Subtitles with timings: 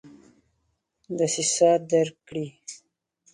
[1.17, 2.45] دسیسه درک کړي.